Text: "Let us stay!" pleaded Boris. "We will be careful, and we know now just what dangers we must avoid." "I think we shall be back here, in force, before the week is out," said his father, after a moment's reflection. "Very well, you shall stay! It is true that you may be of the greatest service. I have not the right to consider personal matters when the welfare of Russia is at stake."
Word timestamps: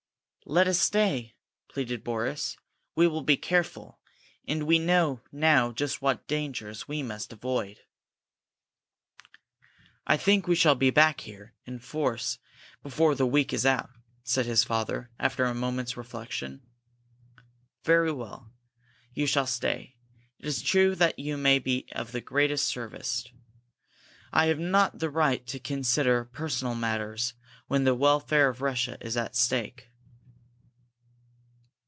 "Let 0.47 0.67
us 0.67 0.79
stay!" 0.79 1.35
pleaded 1.69 2.03
Boris. 2.03 2.57
"We 2.95 3.07
will 3.07 3.21
be 3.21 3.37
careful, 3.37 4.01
and 4.45 4.63
we 4.63 4.79
know 4.79 5.21
now 5.31 5.71
just 5.71 6.01
what 6.01 6.27
dangers 6.27 6.87
we 6.89 7.03
must 7.03 7.31
avoid." 7.31 7.81
"I 10.05 10.17
think 10.17 10.47
we 10.47 10.55
shall 10.55 10.75
be 10.75 10.89
back 10.89 11.21
here, 11.21 11.53
in 11.65 11.79
force, 11.79 12.39
before 12.81 13.13
the 13.15 13.27
week 13.27 13.53
is 13.53 13.65
out," 13.65 13.91
said 14.23 14.45
his 14.47 14.63
father, 14.65 15.11
after 15.19 15.45
a 15.45 15.53
moment's 15.53 15.95
reflection. 15.95 16.63
"Very 17.85 18.11
well, 18.11 18.51
you 19.13 19.27
shall 19.27 19.47
stay! 19.47 19.95
It 20.39 20.47
is 20.47 20.61
true 20.63 20.95
that 20.95 21.19
you 21.19 21.37
may 21.37 21.59
be 21.59 21.87
of 21.93 22.11
the 22.11 22.19
greatest 22.19 22.67
service. 22.67 23.25
I 24.33 24.47
have 24.47 24.59
not 24.59 24.99
the 24.99 25.11
right 25.11 25.45
to 25.47 25.59
consider 25.59 26.25
personal 26.25 26.75
matters 26.75 27.35
when 27.67 27.83
the 27.85 27.95
welfare 27.95 28.49
of 28.49 28.61
Russia 28.61 28.97
is 28.99 29.15
at 29.15 29.35
stake." 29.35 29.87